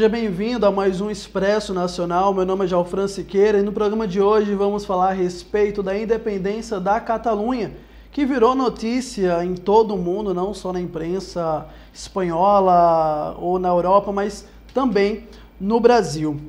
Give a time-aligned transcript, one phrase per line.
[0.00, 2.32] Seja bem-vindo a mais um Expresso Nacional.
[2.32, 5.94] Meu nome é Jalfran Siqueira e no programa de hoje vamos falar a respeito da
[5.94, 7.76] independência da Catalunha,
[8.10, 14.10] que virou notícia em todo o mundo, não só na imprensa espanhola ou na Europa,
[14.10, 15.28] mas também
[15.60, 16.40] no Brasil.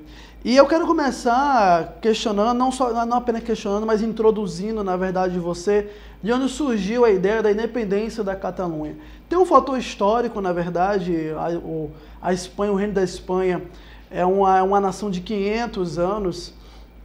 [0.44, 5.92] E eu quero começar questionando, não, só, não apenas questionando, mas introduzindo, na verdade, você,
[6.24, 8.96] de onde surgiu a ideia da independência da Catalunha.
[9.30, 13.62] Tem um fator histórico, na verdade, a, o, a Espanha, o reino da Espanha,
[14.10, 16.54] é uma, é uma nação de 500 anos.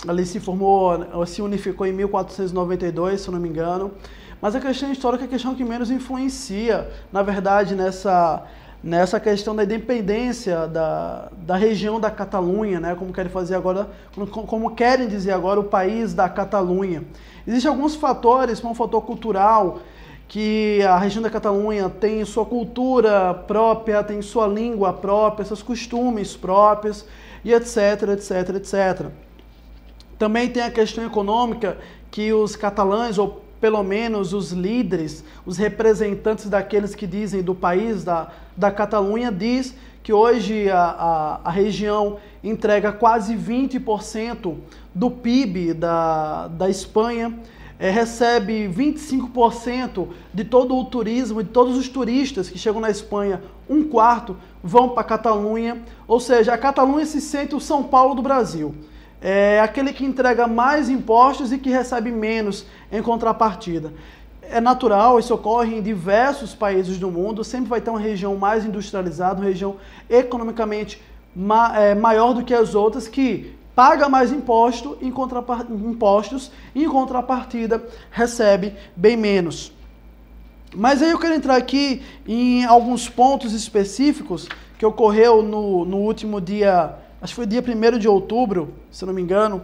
[0.08, 3.92] Ali se formou, se unificou em 1492, se não me engano.
[4.40, 8.44] Mas a questão histórica é a questão que menos influencia, na verdade, nessa,
[8.82, 12.94] nessa questão da independência da, da região da Catalunha, né?
[12.94, 13.88] como querem fazer agora,
[14.30, 17.04] como, querem dizer agora o país da Catalunha.
[17.46, 19.80] Existem alguns fatores, como um fator cultural,
[20.28, 26.36] que a região da Catalunha tem sua cultura própria, tem sua língua própria, seus costumes
[26.36, 27.04] próprios
[27.44, 29.06] e etc, etc, etc.
[30.18, 31.78] Também tem a questão econômica
[32.10, 38.04] que os catalães, ou pelo menos os líderes, os representantes daqueles que dizem do país
[38.04, 44.56] da, da Catalunha, diz que hoje a, a, a região entrega quase 20%
[44.94, 47.34] do PIB da, da Espanha
[47.78, 53.42] é, recebe 25% de todo o turismo, de todos os turistas que chegam na Espanha,
[53.68, 58.14] um quarto vão para a Catalunha, ou seja, a Catalunha se sente o São Paulo
[58.14, 58.74] do Brasil.
[59.20, 63.92] É aquele que entrega mais impostos e que recebe menos em contrapartida.
[64.42, 68.64] É natural, isso ocorre em diversos países do mundo, sempre vai ter uma região mais
[68.64, 69.76] industrializada, uma região
[70.08, 71.02] economicamente
[71.34, 76.88] ma é, maior do que as outras, que paga mais imposto, em impostos e em
[76.88, 79.72] contrapartida recebe bem menos.
[80.74, 86.40] Mas aí eu quero entrar aqui em alguns pontos específicos que ocorreu no, no último
[86.40, 89.62] dia, acho que foi dia 1 de outubro, se não me engano.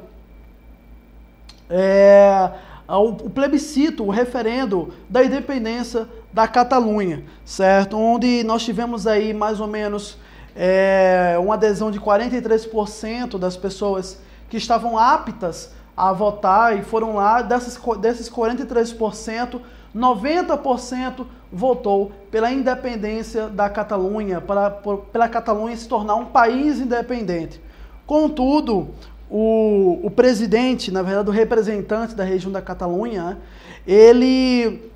[1.68, 2.50] É,
[2.88, 7.96] o, plebiscito, o referendo da independência da Catalunha, certo?
[7.96, 10.18] Onde nós tivemos aí mais ou menos
[10.54, 14.18] é, uma adesão de 43% das pessoas
[14.48, 19.60] que estavam aptas a votar e foram lá, dessas, desses 43%,
[19.94, 27.60] 90% votou pela independência da Catalunha, para, pela Catalunha se tornar um país independente.
[28.06, 28.88] Contudo,
[29.30, 33.38] o, o presidente, na verdade, o representante da região da Catalunha,
[33.86, 34.91] ele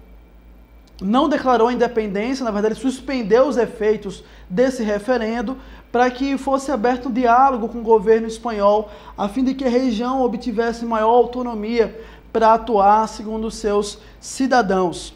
[1.00, 5.58] não declarou independência, na verdade, suspendeu os efeitos desse referendo
[5.92, 9.68] para que fosse aberto um diálogo com o governo espanhol, a fim de que a
[9.68, 11.98] região obtivesse maior autonomia
[12.32, 15.14] para atuar segundo seus cidadãos.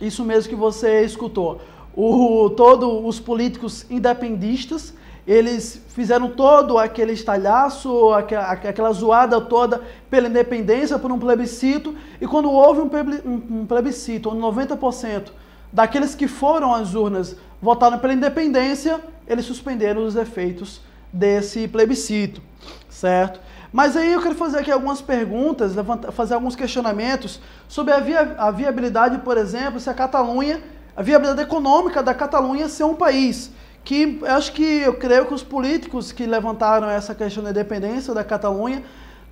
[0.00, 1.60] Isso mesmo que você escutou.
[1.94, 4.94] O, todos os políticos independistas
[5.26, 12.50] eles fizeram todo aquele estalhaço, aquela zoada toda pela independência, por um plebiscito, e quando
[12.50, 15.30] houve um plebiscito, onde 90%
[15.72, 20.80] daqueles que foram às urnas votaram pela independência, eles suspenderam os efeitos
[21.12, 22.42] desse plebiscito,
[22.88, 23.40] certo?
[23.72, 25.72] Mas aí eu quero fazer aqui algumas perguntas,
[26.12, 30.60] fazer alguns questionamentos sobre a, via, a viabilidade, por exemplo, se a Catalunha,
[30.96, 33.52] a viabilidade econômica da Catalunha ser um país
[33.84, 38.22] que acho que eu creio que os políticos que levantaram essa questão da independência da
[38.22, 38.82] Catalunha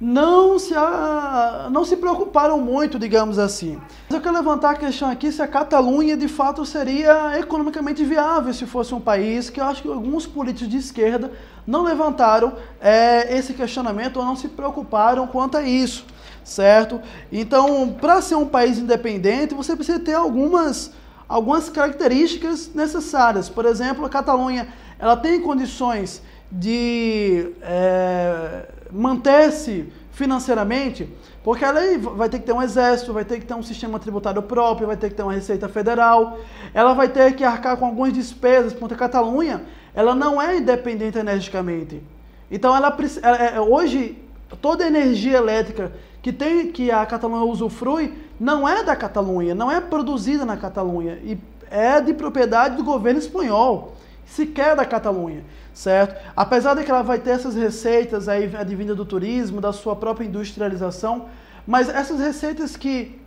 [0.00, 0.74] não se,
[1.78, 3.80] não se preocuparam muito, digamos assim.
[4.08, 8.52] Mas eu quero levantar a questão aqui se a Catalunha de fato seria economicamente viável
[8.52, 11.30] se fosse um país, que eu acho que alguns políticos de esquerda
[11.64, 16.04] não levantaram é, esse questionamento ou não se preocuparam quanto a isso,
[16.42, 17.00] certo?
[17.30, 20.90] Então, para ser um país independente, você precisa ter algumas
[21.28, 23.48] algumas características necessárias.
[23.50, 24.66] Por exemplo, a Catalunha
[24.98, 31.08] ela tem condições de é, manter-se financeiramente,
[31.44, 31.80] porque ela
[32.16, 34.96] vai ter que ter um exército, vai ter que ter um sistema tributário próprio, vai
[34.96, 36.40] ter que ter uma receita federal,
[36.74, 39.62] ela vai ter que arcar com algumas despesas, porque a Catalunha
[39.94, 42.02] ela não é independente energicamente.
[42.50, 44.20] Então, ela, ela hoje
[44.60, 49.70] toda a energia elétrica que tem que a Catalunha usufrui não é da Catalunha, não
[49.70, 51.38] é produzida na Catalunha e
[51.70, 53.94] é de propriedade do governo espanhol,
[54.28, 55.42] sequer da Catalunha,
[55.72, 56.14] certo?
[56.36, 60.26] Apesar de que ela vai ter essas receitas aí advinda do turismo, da sua própria
[60.26, 61.26] industrialização,
[61.66, 63.20] mas essas receitas que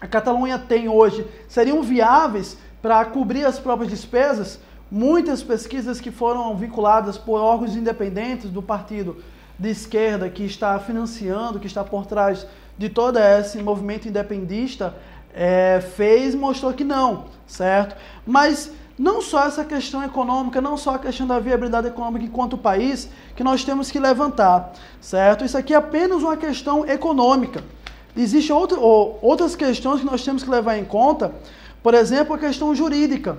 [0.00, 4.60] a Catalunha tem hoje seriam viáveis para cobrir as próprias despesas?
[4.90, 9.22] Muitas pesquisas que foram vinculadas por órgãos independentes do partido
[9.58, 12.46] de esquerda que está financiando, que está por trás
[12.76, 14.94] de todo esse movimento independista,
[15.34, 17.94] é, fez mostrou que não, certo?
[18.26, 23.08] Mas não só essa questão econômica, não só a questão da viabilidade econômica enquanto país,
[23.34, 25.42] que nós temos que levantar, certo?
[25.42, 27.64] Isso aqui é apenas uma questão econômica.
[28.14, 31.32] Existem outra, outras questões que nós temos que levar em conta,
[31.82, 33.38] por exemplo, a questão jurídica.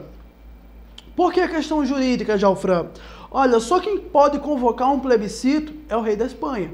[1.16, 2.88] Por que a questão jurídica, Jalfran?
[3.30, 6.72] Olha, só quem pode convocar um plebiscito é o rei da Espanha.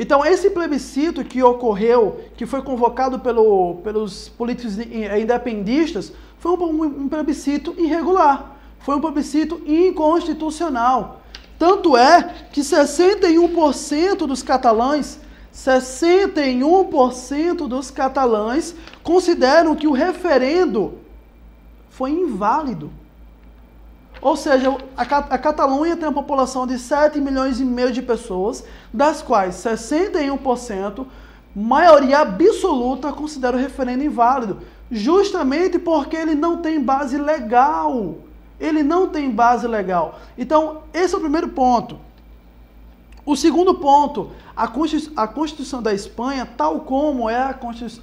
[0.00, 7.08] Então, esse plebiscito que ocorreu, que foi convocado pelo, pelos políticos independistas, foi um, um
[7.08, 8.56] plebiscito irregular.
[8.78, 11.22] Foi um plebiscito inconstitucional.
[11.58, 15.18] Tanto é que 61% dos catalães
[15.52, 20.98] 61% dos catalães consideram que o referendo
[21.90, 22.92] foi inválido.
[24.20, 28.64] Ou seja, a, a Catalunha tem uma população de 7 milhões e meio de pessoas,
[28.92, 31.06] das quais 61%,
[31.54, 34.58] maioria absoluta, considera o referendo inválido,
[34.90, 38.16] justamente porque ele não tem base legal.
[38.58, 40.18] Ele não tem base legal.
[40.36, 41.98] Então, esse é o primeiro ponto.
[43.24, 44.66] O segundo ponto, a
[45.28, 47.54] Constituição da Espanha, tal como é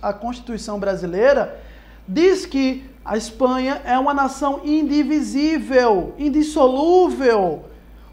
[0.02, 1.62] a Constituição brasileira,
[2.08, 7.66] diz que a Espanha é uma nação indivisível, indissolúvel.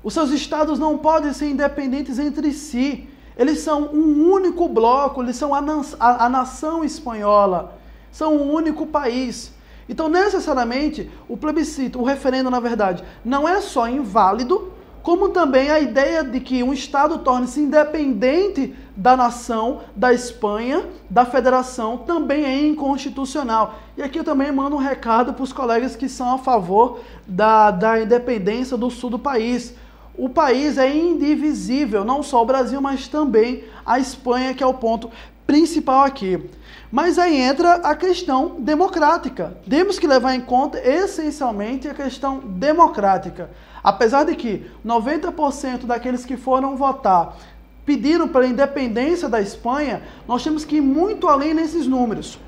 [0.02, 3.08] Os seus estados não podem ser independentes entre si.
[3.36, 5.64] Eles são um único bloco, eles são a,
[5.98, 7.78] a, a nação espanhola,
[8.10, 9.52] são um único país.
[9.88, 14.71] Então, necessariamente, o plebiscito, o referendo, na verdade, não é só inválido,
[15.02, 21.24] como também a ideia de que um Estado torne-se independente da nação, da Espanha, da
[21.24, 23.78] federação, também é inconstitucional.
[23.96, 27.70] E aqui eu também mando um recado para os colegas que são a favor da,
[27.70, 29.74] da independência do sul do país.
[30.16, 34.74] O país é indivisível, não só o Brasil, mas também a Espanha, que é o
[34.74, 35.10] ponto
[35.46, 36.48] principal aqui.
[36.90, 39.56] Mas aí entra a questão democrática.
[39.68, 43.50] Temos que levar em conta essencialmente a questão democrática.
[43.82, 47.36] Apesar de que 90% daqueles que foram votar
[47.84, 52.38] pediram pela independência da Espanha, nós temos que ir muito além nesses números.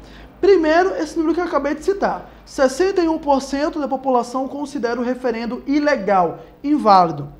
[0.40, 6.40] Primeiro, esse número que eu acabei de citar: 61% da população considera o referendo ilegal,
[6.62, 7.32] inválido.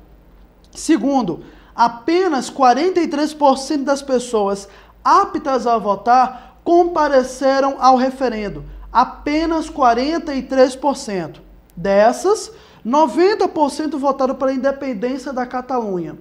[0.73, 1.43] Segundo,
[1.75, 4.67] apenas 43% das pessoas
[5.03, 8.65] aptas a votar compareceram ao referendo.
[8.91, 11.41] Apenas 43%.
[11.77, 12.51] Dessas,
[12.85, 16.17] 90% votaram pela independência da Catalunha.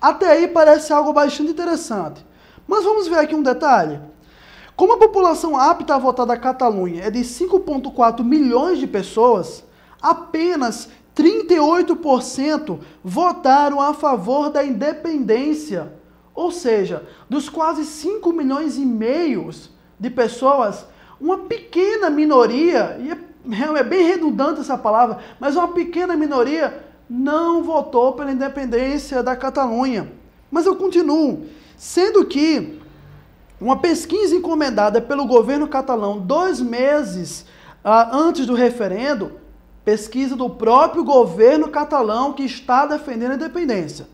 [0.00, 2.24] Até aí parece algo bastante interessante.
[2.66, 4.00] Mas vamos ver aqui um detalhe.
[4.74, 9.64] Como a população apta a votar da Catalunha é de 5,4 milhões de pessoas,
[10.00, 15.92] apenas 38% votaram a favor da independência.
[16.34, 19.50] Ou seja, dos quase 5 milhões e meio
[19.98, 20.86] de pessoas,
[21.20, 23.16] uma pequena minoria, e é
[23.76, 30.12] é bem redundante essa palavra, mas uma pequena minoria não votou pela independência da Catalunha.
[30.50, 31.46] Mas eu continuo,
[31.76, 32.78] sendo que
[33.60, 37.44] uma pesquisa encomendada pelo governo catalão dois meses
[37.82, 39.32] ah, antes do referendo,
[39.84, 44.06] pesquisa do próprio governo catalão que está defendendo a independência,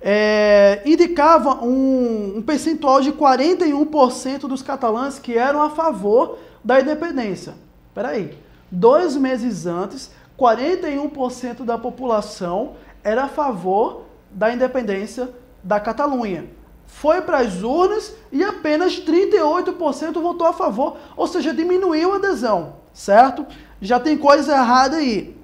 [0.00, 7.54] é, indicava um, um percentual de 41% dos catalães que eram a favor da independência.
[7.98, 8.38] Espera aí.
[8.70, 15.28] Dois meses antes, 41% da população era a favor da independência
[15.64, 16.44] da Catalunha.
[16.86, 22.74] Foi para as urnas e apenas 38% votou a favor, ou seja, diminuiu a adesão,
[22.92, 23.44] certo?
[23.80, 25.36] Já tem coisa errada aí.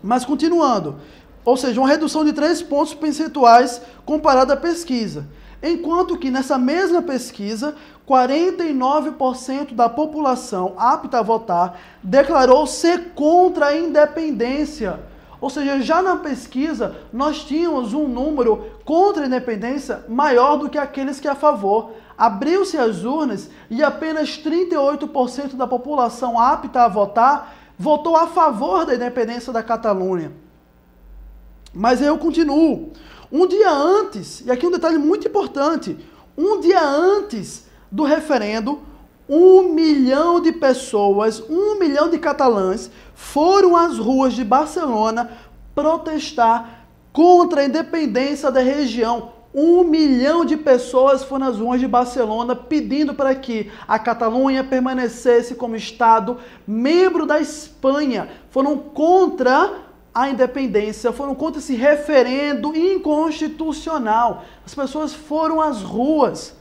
[0.00, 1.00] Mas continuando,
[1.44, 5.26] ou seja, uma redução de 3 pontos percentuais comparada à pesquisa.
[5.62, 7.74] Enquanto que nessa mesma pesquisa,
[8.06, 15.00] 49% da população apta a votar declarou ser contra a independência.
[15.40, 20.78] Ou seja, já na pesquisa nós tínhamos um número contra a independência maior do que
[20.78, 21.92] aqueles que a favor.
[22.16, 28.94] Abriu-se as urnas e apenas 38% da população apta a votar votou a favor da
[28.94, 30.32] independência da Catalunha.
[31.72, 32.92] Mas eu continuo.
[33.30, 35.96] Um dia antes, e aqui um detalhe muito importante,
[36.36, 38.80] um dia antes do referendo,
[39.28, 45.30] um milhão de pessoas, um milhão de catalães foram às ruas de Barcelona
[45.74, 49.32] protestar contra a independência da região.
[49.54, 55.54] Um milhão de pessoas foram às ruas de Barcelona pedindo para que a Catalunha permanecesse
[55.54, 58.28] como Estado membro da Espanha.
[58.50, 59.87] Foram contra
[60.18, 64.42] a independência, foram contra esse referendo inconstitucional.
[64.66, 66.56] As pessoas foram às ruas.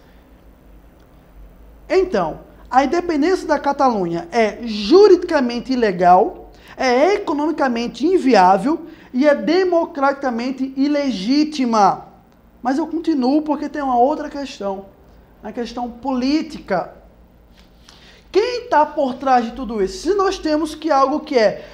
[1.89, 12.09] Então, a independência da Catalunha é juridicamente ilegal, é economicamente inviável e é democraticamente ilegítima.
[12.61, 14.85] Mas eu continuo porque tem uma outra questão,
[15.41, 16.93] a questão política.
[18.31, 20.03] Quem está por trás de tudo isso?
[20.03, 21.65] Se nós temos que algo que é,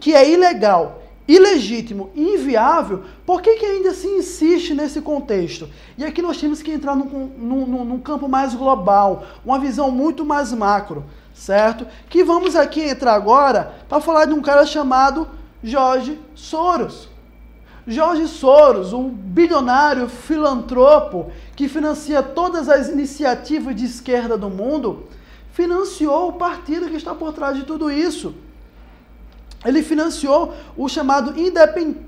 [0.00, 5.68] que é ilegal, ilegítimo inviável, por que, que ainda se insiste nesse contexto?
[5.98, 10.24] E aqui nós temos que entrar num, num, num campo mais global, uma visão muito
[10.24, 11.04] mais macro,
[11.34, 11.86] certo?
[12.08, 15.28] Que vamos aqui entrar agora para falar de um cara chamado
[15.62, 17.08] Jorge Soros.
[17.88, 25.04] Jorge Soros, um bilionário filantropo que financia todas as iniciativas de esquerda do mundo,
[25.52, 28.34] financiou o partido que está por trás de tudo isso.
[29.64, 31.34] Ele financiou o chamado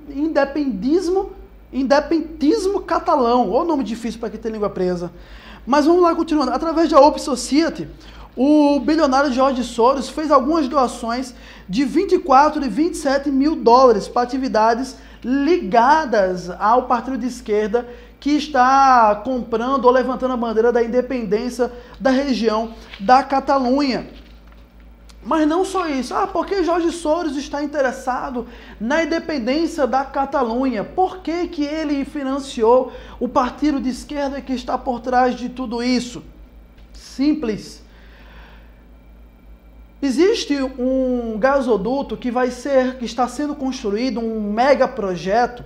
[0.08, 1.32] independismo,
[1.72, 5.10] independentismo catalão, ou nome difícil para quem tem língua presa.
[5.66, 6.52] Mas vamos lá continuando.
[6.52, 7.88] Através da Open Society,
[8.36, 11.34] o bilionário Jorge Soros fez algumas doações
[11.68, 17.88] de 24 e 27 mil dólares para atividades ligadas ao partido de esquerda
[18.20, 24.08] que está comprando ou levantando a bandeira da independência da região da Catalunha.
[25.28, 26.14] Mas não só isso.
[26.14, 28.46] Ah, porque Jorge Soros está interessado
[28.80, 30.82] na independência da Catalunha?
[30.82, 35.82] Por que, que ele financiou o partido de esquerda que está por trás de tudo
[35.82, 36.22] isso?
[36.94, 37.82] Simples.
[40.00, 45.62] Existe um gasoduto que vai ser, que está sendo construído, um mega projeto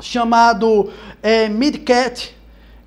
[0.00, 2.36] chamado é, Midcat,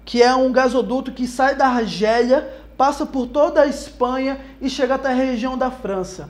[0.06, 4.96] que é um gasoduto que sai da Argélia, passa por toda a Espanha e chega
[4.96, 6.30] até a região da França.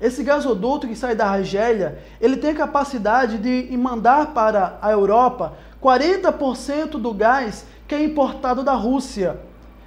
[0.00, 5.54] Esse gasoduto que sai da Argélia, ele tem a capacidade de mandar para a Europa
[5.82, 9.40] 40% do gás que é importado da Rússia.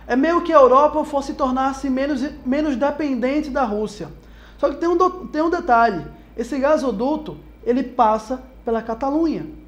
[0.06, 4.10] É meio que a Europa fosse tornar-se menos, menos dependente da Rússia.
[4.58, 9.62] Só que tem um, tem um detalhe: esse gasoduto ele passa pela Catalunha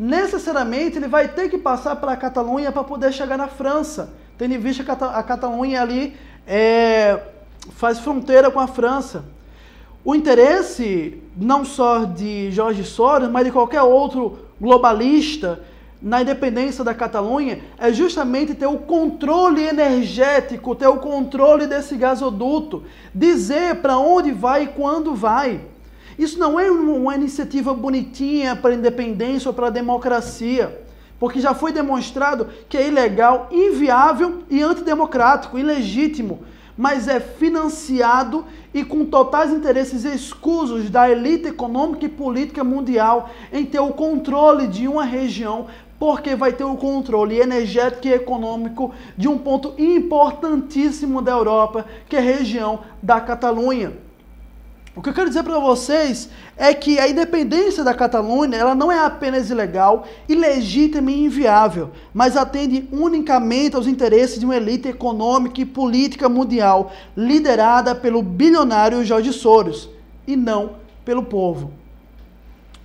[0.00, 4.58] necessariamente ele vai ter que passar pela Catalunha para poder chegar na França, tendo em
[4.58, 6.16] vista que a Catalunha ali
[6.46, 7.20] é,
[7.72, 9.26] faz fronteira com a França.
[10.02, 15.60] O interesse não só de Jorge Soros, mas de qualquer outro globalista
[16.00, 22.84] na independência da Catalunha é justamente ter o controle energético, ter o controle desse gasoduto,
[23.14, 25.60] dizer para onde vai e quando vai.
[26.18, 30.80] Isso não é uma iniciativa bonitinha para a independência ou para a democracia,
[31.20, 36.40] porque já foi demonstrado que é ilegal, inviável e antidemocrático, ilegítimo,
[36.76, 43.66] mas é financiado e com totais interesses escusos da elite econômica e política mundial em
[43.66, 45.66] ter o controle de uma região,
[45.98, 52.16] porque vai ter o controle energético e econômico de um ponto importantíssimo da Europa, que
[52.16, 54.09] é a região da Catalunha.
[55.00, 56.28] O que eu quero dizer para vocês
[56.58, 62.36] é que a independência da Catalunha ela não é apenas ilegal, ilegítima e inviável, mas
[62.36, 69.32] atende unicamente aos interesses de uma elite econômica e política mundial liderada pelo bilionário Jorge
[69.32, 69.88] Soros
[70.26, 71.72] e não pelo povo.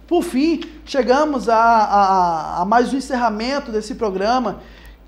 [0.07, 4.61] Por fim, chegamos a, a, a mais um encerramento desse programa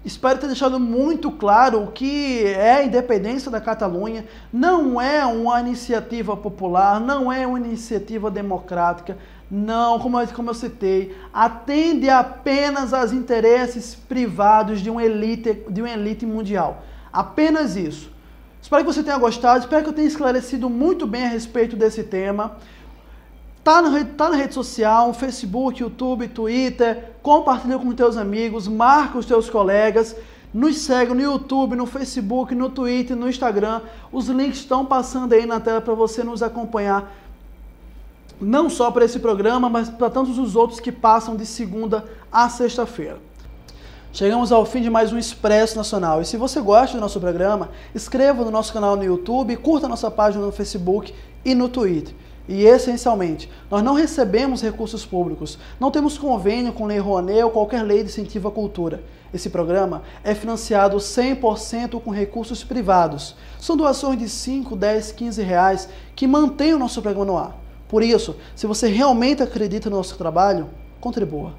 [0.08, 4.24] Espero ter deixado muito claro o que é a independência da Catalunha.
[4.54, 9.18] Não é uma iniciativa popular, não é uma iniciativa democrática,
[9.52, 15.82] não, como eu, como eu citei, atende apenas aos interesses privados de uma elite, de
[15.82, 16.84] uma elite mundial.
[17.12, 18.10] Apenas isso.
[18.62, 22.04] Espero que você tenha gostado, espero que eu tenha esclarecido muito bem a respeito desse
[22.04, 22.56] tema.
[23.68, 29.26] Tá, no, tá na rede social, Facebook, YouTube, Twitter, compartilha com teus amigos, marca os
[29.26, 30.16] teus colegas,
[30.54, 33.82] nos segue no YouTube, no Facebook, no Twitter, no Instagram.
[34.10, 37.14] Os links estão passando aí na tela para você nos acompanhar.
[38.40, 42.48] Não só para esse programa, mas para tantos os outros que passam de segunda a
[42.48, 43.20] sexta-feira.
[44.14, 46.22] Chegamos ao fim de mais um Expresso Nacional.
[46.22, 50.10] E se você gosta do nosso programa, inscreva no nosso canal no YouTube, curta nossa
[50.10, 52.16] página no Facebook e no Twitter.
[52.48, 57.84] E essencialmente, nós não recebemos recursos públicos, não temos convênio com Lei Rouanet ou qualquer
[57.84, 59.04] lei de incentivo à cultura.
[59.34, 63.36] Esse programa é financiado 100% com recursos privados.
[63.60, 67.58] São doações de 5, 10, 15 reais que mantêm o nosso programa no ar.
[67.90, 70.70] Por isso, se você realmente acredita no nosso trabalho,
[71.02, 71.54] contribua.